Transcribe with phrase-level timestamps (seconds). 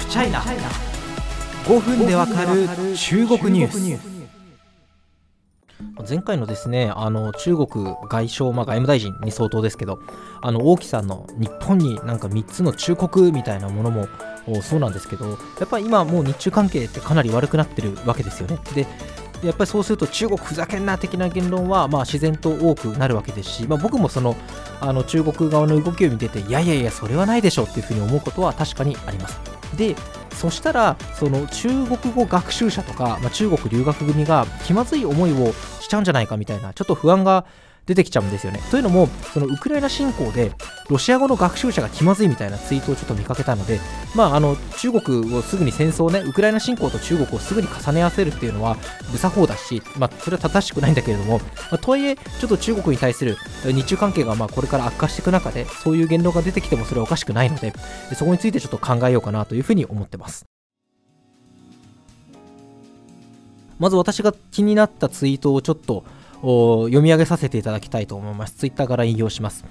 [0.00, 2.66] フチャイナ5分でわかる
[2.96, 4.20] 中国ニュース。
[6.08, 9.98] 前回のですねあの中国外相、まあ、外務大臣に相当ですけど
[10.40, 14.08] あの王毅さんの日本になんか3つの忠告みたいなものも
[14.62, 18.58] そうなんですけどやっぱり今もう日中関係ってかなり悪くなってるわけですよね。
[18.74, 18.86] で
[19.42, 24.36] やっぱりそうすると中国ふざけんな的な言論はまあ自然と多くなるわけですし、まあ、僕もその
[24.80, 29.40] あの中国側の動きを見てていやいやいやそれはないでしょうっていうふうに思うことは確かにあります。
[29.76, 29.96] で
[30.34, 37.44] そしたらその中国語学習者とか、まあ、中国留学組が気まずい思いをしちゃうんじゃないかみたいなちょっと不安が
[37.86, 38.60] 出てきちゃうんですよね。
[38.70, 40.52] というのも、そのウクライナ侵攻で
[40.88, 43.80] ロシア語の学習者が気まずいみたいなツイートをちょっと見かけたので、
[44.14, 48.76] まあ、あの中国をすぐに戦争ね、ウクライナ侵攻と中国をすぐに重ね合わせるっていうのは
[49.10, 57.72] 無作法だし、まあ、それは正しくないんだけれども、まあ、とはいえ、ちょっと中国に対する日中関係がまあこれから悪化していく中で、そういう言動が出てきてもそれはおかしくないので、
[58.14, 60.44] そこについてちょっと考えようかなというふうに思ってます。
[63.78, 66.04] まず私が気になったツイートをちょっと
[66.42, 68.54] 読み上げさせていただきたいと思います。
[68.54, 69.64] ツイッターから引用します。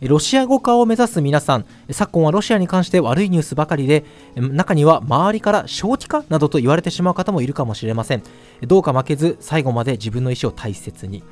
[0.00, 4.04] ロシア語化を目指す皆さん、昨今はロシアに関して悪いニュースばかりで、
[4.36, 8.22] 中には周りから正気かなどと言われてしまう方もいるかもしれません。
[8.60, 11.22] どうか負けず、最後まで自分の意思を大切に。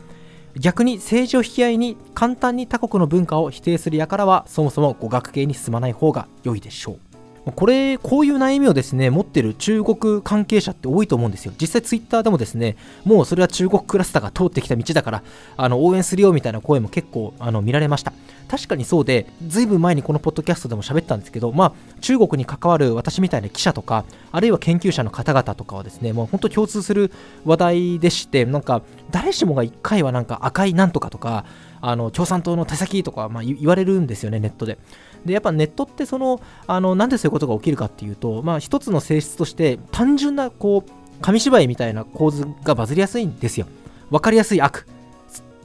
[0.59, 7.14] 逆に政治を引き合いに簡単に他国の文化を否定する輩は、そもそも語学系に進まない方が良いでしょう。
[7.53, 11.53] これ、こういう悩みをですね、持ってる中国関係者って多いと思うんですよ。
[11.61, 15.23] 実際ツイッターでもですね、もうそれは中国クラスターが通ってきた道だから、
[15.57, 18.15] あの応援するよみたいな声も結構あの見られました。
[18.49, 27.11] 確かにそうで、ずいぶん前にこのポッドキャストでも喋ったんですけど、まあ、中国に関わる私みたいな記者とか、あるいは研究者の方々とかはですね、もう本当共通する
[27.45, 31.45] 話題でして、なんか、誰しもが1回はなんか赤いなんとかとか、
[31.81, 34.79] あの共産党の手先とか、まあ、言われるんですよね、ネットで。
[35.25, 40.91] でやっぱネットってそのあのなんでそういうことが起きるかっていうと、まあ、一つの性質として単純なこう
[41.21, 43.67] 紙芝居みたいな構図がバズりやすいんですよ。
[44.11, 44.87] 分かりやすい悪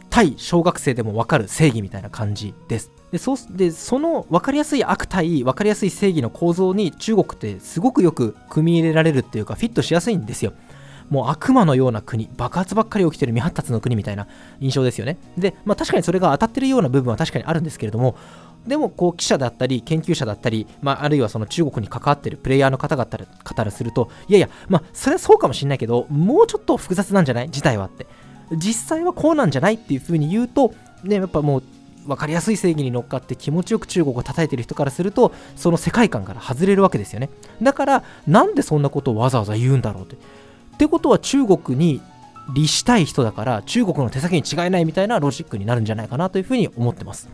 [0.10, 2.92] 対小学生でも分かる正義みたいな感じです。
[3.12, 10.54] でそでその分かりやすい悪対分かりやすい正義の構造に中国ってすごくよく組み入れられるっていうかフィットしやすいんですよ。
[11.10, 14.28] もう悪魔のような国、爆発ばっかり起きてる未発達の国みたいな
[14.60, 15.18] 印象ですよね。
[15.38, 18.16] で、まあ確かにそれが当たってるような部分は確かにあるんですけれども、
[18.70, 23.08] でもこう記者だったり研究者だったり、まあ、あるいはその中国に関わってるプレイヤーの方々
[23.44, 27.50] からするといやいや、まあ、それはそうかもしれないけどもうちょっと複雑なんじゃない？
[27.50, 28.08] 事態はって。
[28.52, 31.64] 実際はこうなんじゃないっていうふうに言うと、ね、やっぱもう
[32.08, 37.30] 分かりやすい正義に乗っかって気持ちよく中国を叩いてる人からするとその世界観から外れるわけですよね。
[37.62, 40.16] だからなんでそんなことをわざわざ言うんだろうって。
[40.16, 42.02] ってことは中国に
[42.56, 47.30] 利したい人だから中国の手先に違いないみたいなロジックになるんじゃないかなというふうに思ってます。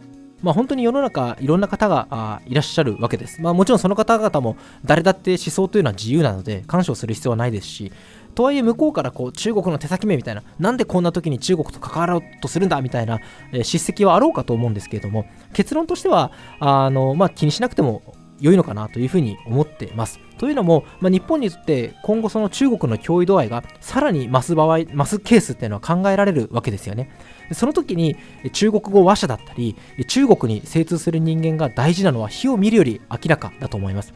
[0.45, 3.41] まあ、本当に世の中いろんな方がいらっしゃるわけです。
[3.41, 7.91] まあ、もちろんその方々も誰だって思想というのは自由なので干渉する必要はないですし、
[8.35, 13.21] とはいえ向こうからこう中国の手先目みたいな、なんでこんな時に中国と関わろうとするんだみたいな、
[13.53, 18.03] え、叱責はあろうかと思うんですけれども、結論としてはあの、まあ、気にしなくても
[18.39, 20.19] 良いのかなというふうに思っています。
[20.37, 27.09] というのも、まあ、日本にとって今後その中国の脅威度合いがさらに増す場合、増すケースっていうのは考えられるわけですよね。
[27.53, 28.17] その時に
[28.53, 29.75] 中国語話者だったり
[30.07, 34.13] 中国に精通する人間が大事なのは火を見るより明らかだと思います。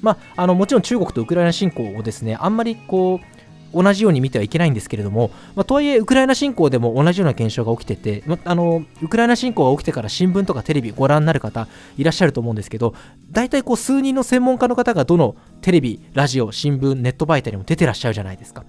[0.00, 3.37] まあ、あのもちろん中国とウクライナ侵攻をですねあんまりこう
[3.74, 12.94] 同じように見てはいけないんですけれども、まあ、とはいえ、ウクライナ侵攻でも同じような現象が起きてて、まあのウクライナ侵攻が起きてから新聞とかテレビご覧になる方いらっしゃると思うんですけど、
[13.30, 18.64] 大体こう数人の専門家の方がどのテレビ、ラジオ、新聞、ネット媒体にも出てらっしゃるじゃないですか。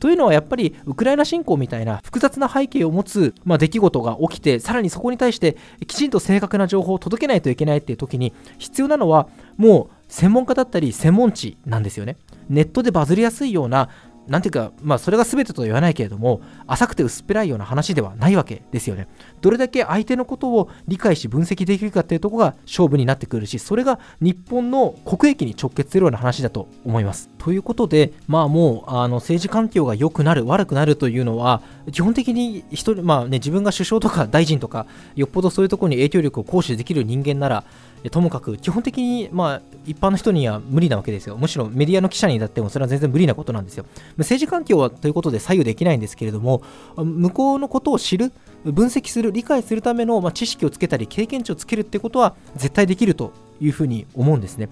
[0.00, 9.28] というのはやっぱりウクライナ侵攻みたいな複雑な背景を持つ、まあ、出来事が起きてさらにそこに対してきちんと正確な情報を届けないといけないっていう時に必要なのは
[9.58, 12.16] もう専門家だったり専門知なんですよね。
[12.48, 13.90] ネットでバズりやすいような
[14.28, 19.08] なんていうか、まあ、それが全てとは言わないけれども、浅くて薄っぺらいような話ではないわけですよね。
[19.40, 27.30] どれだけ相手のことを理解し分析できるかっていうところが勝負になってくるし、それが日本の国益に直結するような話だと思います。
[27.38, 34.86] ということで、まあもう、あの政治環境が良くなる、悪くなるというのは、基本的に一人、まあね、自分が首相とか大臣とか、
[35.16, 37.64] よっぽどそういうところに影響力を行使できる人間なら、
[38.08, 41.36] ともかく基本的に、まあ、一般の人には無理なわけですよ。
[41.36, 43.84] むしろメディアの記者にだってもそれは全然無理なことなんですよ。
[44.16, 46.62] 政治環境はということで左右できないんですけれども、
[46.96, 48.32] 向こうのことを知る、
[48.64, 54.70] 分析する、理解するための、まあ、知識をつけたり、経験値をつけるってことは絶対できるというふうに思うんですね。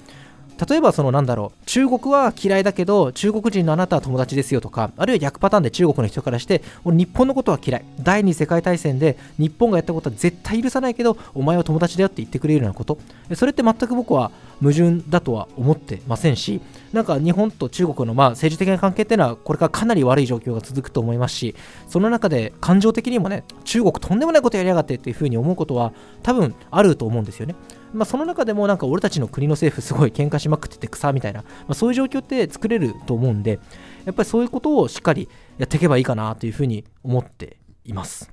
[0.69, 7.85] 例えばそのなんだろう中国は嫌いだけど中国人のあなたは友達ですよとかあるいは逆パターンで中国の人からして俺日本のことは嫌い。
[8.01, 12.99] 第二次世界大戦で日本がやったことは絶対許さないけどお前は友達だよって言ってくれるようなこと。
[13.35, 16.61] それって全く僕は矛盾だとは思ってませんし
[16.93, 21.55] なんか日本と中国のまあ政治的な関係っていうのはこれからかなり悪い状況が続くと思いますし
[21.87, 27.55] その中で感情的にもね中国とんでもないことやりやがってっていうふうに思うことは多分あると思うんですよね。
[27.93, 33.59] まあ、その中でもなんか俺たちの国の政府すごい喧嘩しまくってて草みたいな、まあ、そういう状況って作れると思うんで
[34.05, 35.27] やっぱりそういうことをしっかり
[35.57, 38.31] やっていけばいいかなというふうに思っています。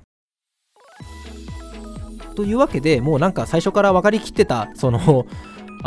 [2.34, 5.26] というわけでもうなんか最初から分かりきってたその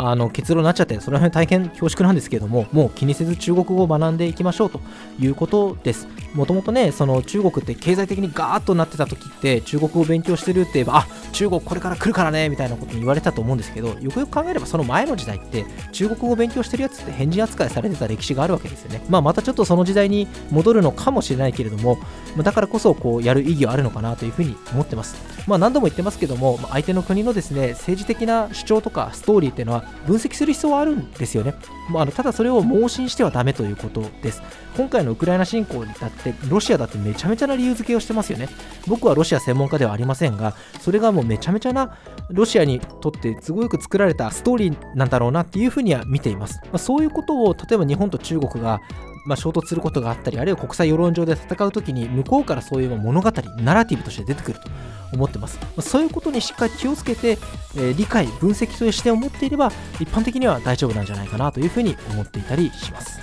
[0.08, 4.80] あの結論になっちゃってそれは大変恐縮なんですけれどももう気にせず中国語を学んでいきましょうと
[5.18, 6.08] いうことです。
[6.34, 21.98] もともとねその中国って経済的にガーッとなってた時って中国を勉強してるって言えばあ中国これから来るからねみたいなことに言われたと思うんですけどよくよく考えればその前の時代って中国語を勉強してるやつって変人扱いされてた歴史があるわけですよねまあまたちょっとその時代に戻るのかもしれないけれども
[22.42, 25.16] だからこそこうやる意義はあるのかなというふうに思ってます
[25.46, 31.54] まあ何度も言ってますけども相手の国のですね政治的な主張とかストーリーっていうのは分析する必要はあるんですよね。
[31.90, 34.42] まあ、のただそれを盲信してはダメということです。
[34.76, 38.48] 今回のウクライナ侵攻にだって、ロシアだってめちゃめちゃな理由付けをしてますよね。
[38.86, 41.96] 僕はロシア専門家ではありませんが、それがもうめちゃめちゃな
[42.30, 46.60] ロシアにとって都合よく作られたストーリーなんだろうなっていうふうには見ています。
[46.64, 48.80] まあ、そういうことを例えば日本と中国が
[49.26, 54.68] まあ、衝突することがあったり、あるいは国際世論上で戦うときに、向こうからそういう物語、ナラティブとして出てくると
[55.12, 55.58] 思ってます。
[55.60, 57.38] まあ、そういうことにしっかり気をつけて、
[57.76, 59.70] えー、理解、分析という視点を持っていれば、
[60.00, 63.20] 一般的には大丈夫なんじゃないかなというふうに思っていたりします。